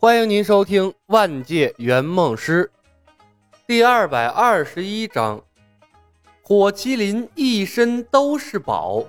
[0.00, 2.70] 欢迎您收听《万界圆梦师》
[3.66, 5.42] 第二百二十一章：
[6.40, 9.02] 火麒麟一身都是宝，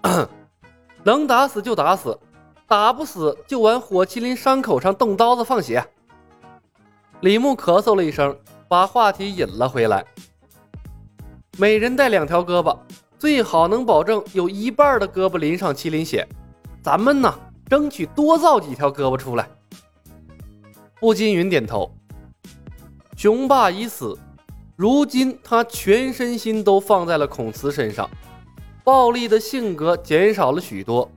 [1.04, 2.18] 能打死就打死，
[2.66, 5.86] 打不死就往火麒麟伤口上动刀子放血。
[7.20, 8.34] 李牧咳嗽了一声，
[8.68, 10.02] 把话题引了回来。
[11.58, 12.74] 每人带两条胳膊，
[13.18, 16.26] 最好能保证有一半的胳膊淋上麒麟血。
[16.82, 17.38] 咱们呢？
[17.68, 19.48] 争取多造几条胳膊出来。
[21.00, 21.90] 步惊云点头。
[23.16, 24.16] 雄霸已死，
[24.76, 28.08] 如今他全身心都放在了孔慈身上，
[28.84, 31.10] 暴力的性格减少了许多，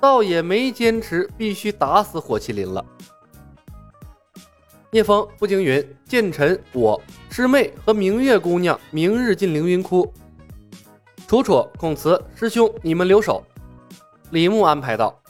[0.00, 2.84] 倒也没坚持必须打死火麒麟了。
[4.90, 10.12] 聂风、步惊云、剑尘、我师妹和明月姑娘明日进凌云窟。
[11.26, 13.42] 楚楚、孔慈师兄，你们留守。
[14.30, 15.20] 李牧安排道。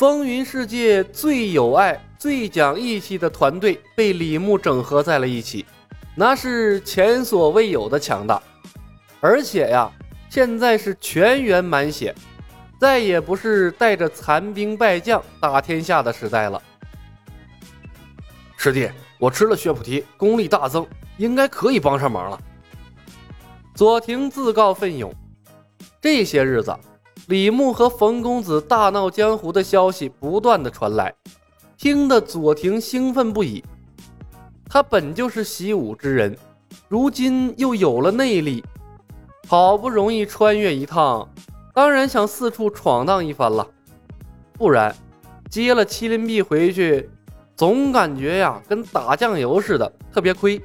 [0.00, 5.66] 风云世界最有爱、最讲义气的团队被李牧整合在了一起，
[6.14, 8.42] 那是前所未有的强大。
[9.20, 9.92] 而且呀，
[10.30, 12.14] 现在是全员满血，
[12.80, 16.62] 再也不是带着残兵败将打天下的时代了。
[18.56, 20.86] 师弟，我吃了血菩提，功力大增，
[21.18, 22.40] 应该可以帮上忙了。
[23.74, 25.14] 左庭自告奋勇。
[26.00, 26.74] 这些日子。
[27.26, 31.14] 李牧和冯公子大闹江湖的消息不断的传来，
[31.76, 33.64] 听得左庭兴奋不已。
[34.68, 36.36] 他本就是习武之人，
[36.88, 38.64] 如今又有了内力，
[39.46, 41.28] 好不容易穿越一趟，
[41.72, 43.66] 当然想四处闯荡一番了。
[44.52, 44.94] 不然，
[45.48, 47.08] 接了麒麟臂回去，
[47.56, 50.60] 总感觉呀跟打酱油似的，特别亏。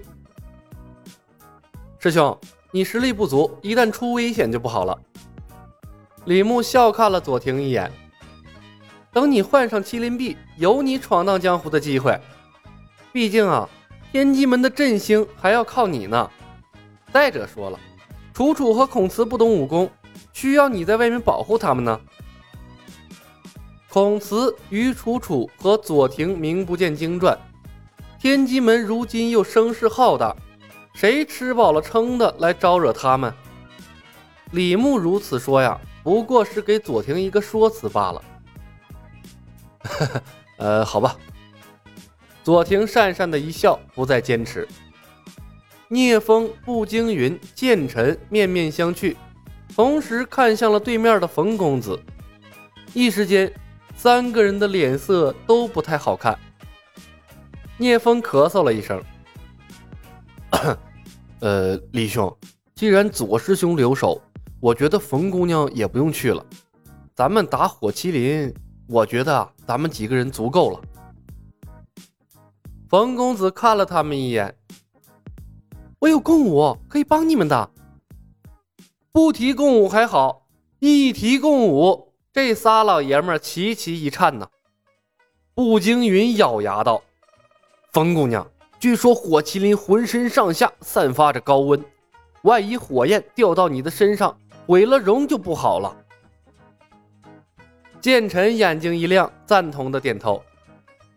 [1.99, 2.37] 师兄，
[2.71, 4.97] 你实力不足，一旦出危险就不好了。
[6.25, 7.91] 李牧笑看了左庭一眼，
[9.13, 12.19] 等你换上麒麟臂，有你闯荡江湖的机会。
[13.13, 13.69] 毕竟啊，
[14.11, 16.29] 天机门的振兴还要靠你呢。
[17.13, 17.79] 再者说了，
[18.33, 19.87] 楚楚和孔慈不懂武功，
[20.33, 22.01] 需要你在外面保护他们呢。
[23.87, 27.37] 孔慈与楚楚和左庭名不见经传，
[28.19, 30.35] 天机门如今又声势浩大，
[30.95, 33.31] 谁吃饱了撑的来招惹他们？
[34.51, 35.79] 李牧如此说呀。
[36.05, 38.23] 不过是给左庭一个说辞罢了。
[40.57, 41.17] 呃，好吧。
[42.43, 44.67] 左庭讪讪的一笑，不再坚持。
[45.87, 49.15] 聂风、步惊云、剑尘面面相觑，
[49.75, 51.99] 同时看向了对面的冯公子。
[52.93, 53.51] 一时间，
[53.95, 56.37] 三个人的脸色都不太好看。
[57.77, 59.03] 聂风咳嗽了一声
[61.41, 62.31] ：“呃，李兄，
[62.75, 64.21] 既然左师兄留守。”
[64.61, 66.43] 我觉得冯姑娘也不用去了，
[67.13, 68.53] 咱们打火麒麟，
[68.87, 70.81] 我觉得咱们几个人足够了。
[72.89, 74.55] 冯公子看了他们一眼，
[75.99, 77.69] 我有共舞可以帮你们的。
[79.11, 80.47] 不提共舞还好，
[80.79, 84.47] 一提共舞，这仨老爷们齐齐一颤呐。
[85.53, 87.01] 步惊云咬牙道
[87.93, 88.45] ：“冯姑娘，
[88.79, 91.83] 据说火麒麟浑身上下散发着高温，
[92.43, 95.95] 万一火焰掉到你的身上。”毁了容就不好了。
[98.01, 100.43] 剑尘眼睛一亮，赞同的点头：“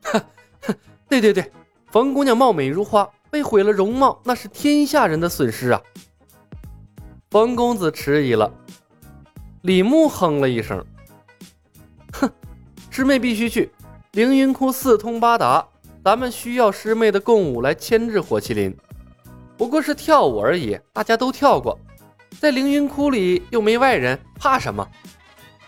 [0.04, 0.20] 哼
[0.62, 0.74] 哼，
[1.08, 1.50] 对对对，
[1.90, 5.80] 冯姑娘貌美如花，被毁了容貌，那是天下人的损失啊。”
[7.30, 8.50] 冯公子迟疑了。
[9.62, 10.82] 李牧哼了一声
[12.12, 12.30] ：“哼，
[12.90, 13.70] 师妹必须去。
[14.12, 15.66] 凌云窟四通八达，
[16.02, 18.74] 咱们需要师妹的共舞来牵制火麒麟。
[19.58, 21.78] 不过是跳舞而已，大家都跳过。”
[22.40, 24.86] 在凌云窟里又没外人，怕什么？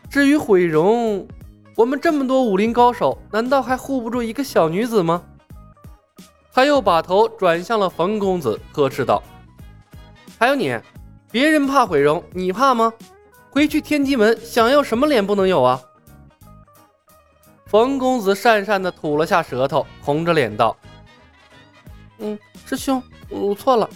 [0.09, 1.27] 至于毁容，
[1.77, 5.23] 我们这么多武林高手，难道还护不住一个小女子吗？
[6.53, 9.23] 他又把头转向了冯公子，呵斥道
[10.39, 10.77] ：“还有你，
[11.31, 12.93] 别人怕毁容，你怕吗？
[13.51, 15.81] 回去天机门想要什么脸不能有啊？”
[17.67, 20.77] 冯公子讪讪地吐了下舌头，红着脸道
[22.19, 22.37] ：“嗯，
[22.67, 23.89] 师兄，我错了。”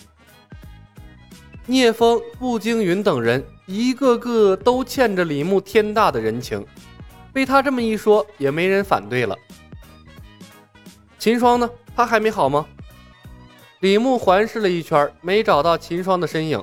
[1.66, 6.64] 聂风、步惊云等人一个个都欠着李牧天大的人情，
[7.32, 9.34] 被他这么一说，也没人反对了。
[11.18, 11.70] 秦霜呢？
[11.96, 12.66] 他还没好吗？
[13.80, 16.62] 李牧环视了一圈，没找到秦霜的身影。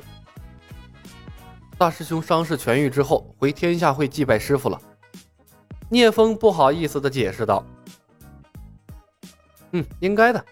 [1.77, 4.80] 大师兄伤势痊愈之后，回天下会祭拜师傅了。
[5.89, 7.65] 聂风不好意思的解释道
[9.74, 10.45] ：“嗯，应该的。”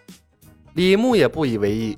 [0.74, 1.96] 李牧也不以为意。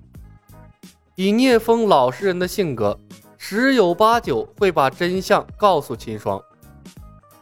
[1.14, 2.98] 以聂风老实人的性格，
[3.36, 6.42] 十有八九会把真相告诉秦霜。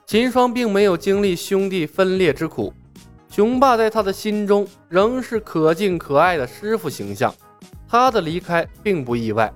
[0.05, 2.75] 秦霜并没有经历兄弟分裂之苦，
[3.31, 7.33] 雄霸在他的心中仍是可敬可爱的师傅形象。
[7.89, 9.53] 他的离开并不意外。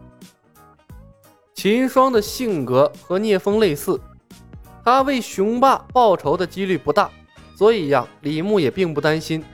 [1.52, 4.00] 秦霜的性格和聂风类似，
[4.84, 7.10] 他为雄霸报仇的几率不大，
[7.56, 9.44] 所以呀，李牧也并不担心。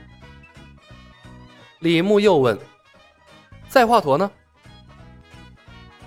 [1.79, 2.59] 李牧又问
[3.71, 4.31] ：“赛华佗呢？”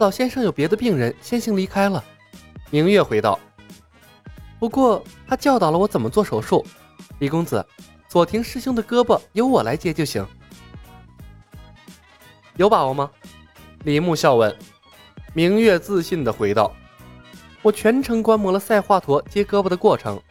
[0.04, 2.04] 老先生有别的病人，先行离开了。
[2.70, 3.40] 明月回道
[4.60, 6.62] ：“不过他教导了我怎么做手术。
[7.20, 7.66] 李公子，
[8.10, 10.28] 左庭师兄的胳膊由我来接就行。
[12.58, 13.10] 有把握吗？”
[13.86, 14.54] 李牧笑问。
[15.34, 16.76] 明月自信的回道
[17.64, 20.22] ：“我全程观摩了赛华佗接胳膊的过程，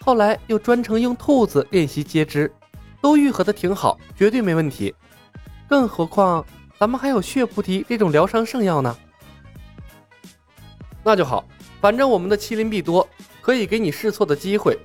[0.00, 2.52] 后来又专程用兔子练习接肢。”
[3.00, 4.92] 都愈合的挺好，绝对没问题。
[5.68, 6.44] 更何况
[6.80, 8.98] 咱们还有血菩提这种疗伤圣药呢。
[11.02, 11.44] 那就好，
[11.80, 13.08] 反正我们的麒麟臂多，
[13.40, 14.78] 可以给你试错的机会。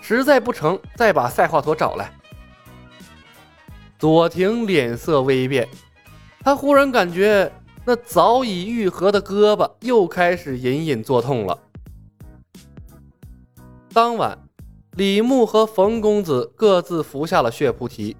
[0.00, 2.12] 实在不成，再把赛华佗找来。
[3.98, 5.68] 左庭脸色微变，
[6.40, 7.50] 他忽然感觉
[7.84, 11.58] 那早已愈合的胳膊又开始隐隐作痛了。
[13.92, 14.38] 当晚。
[14.92, 18.16] 李牧和冯公子各自服下了血菩提，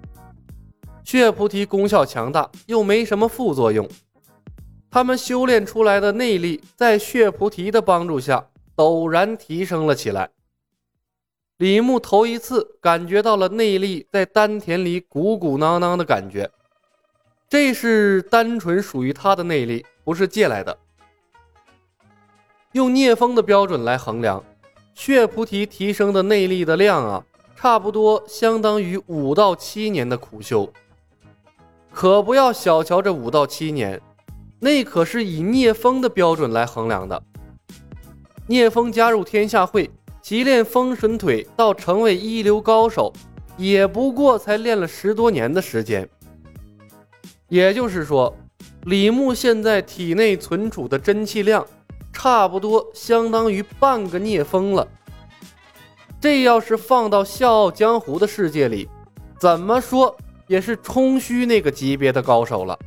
[1.03, 3.85] 血菩提功效强大，又没什么副作用。
[4.91, 10.29] 他们修炼出来的内力，在血菩提的帮助下，陡然提升了起来。
[11.57, 16.49] 李牧头一次感觉到了内力在丹田里鼓鼓囊囊的感觉，
[17.47, 20.77] 这是单纯属于他的内力，不是借来的。
[22.71, 24.43] 用聂风的标准来衡量。
[24.95, 27.23] 血菩提提升的内力的量啊，
[27.55, 30.71] 差不多相当于五到七年的苦修。
[31.93, 34.01] 可不要小瞧这五到七年，
[34.59, 37.21] 那可是以聂风的标准来衡量的。
[38.47, 39.89] 聂风加入天下会，
[40.21, 43.13] 习练风神腿到成为一流高手，
[43.57, 46.07] 也不过才练了十多年的时间。
[47.47, 48.35] 也就是说，
[48.83, 51.65] 李牧现在体内存储的真气量。
[52.11, 54.85] 差不多相当于半个聂风了。
[56.19, 58.89] 这要是放到笑傲江湖的世界里，
[59.39, 60.13] 怎么说
[60.47, 62.77] 也是冲虚那个级别的高手了。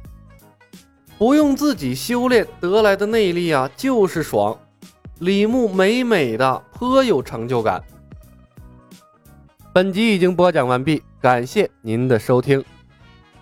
[1.22, 4.58] 不用自己修炼得来的内力啊，就是爽。
[5.20, 7.80] 李牧美美的，颇有成就感。
[9.72, 12.64] 本集已经播讲完毕，感谢您的收听。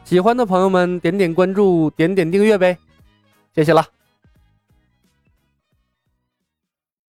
[0.05, 2.77] 喜欢的朋友们点点关注，点点订阅呗，
[3.55, 3.83] 谢谢了。